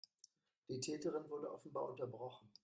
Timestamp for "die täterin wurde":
0.67-1.51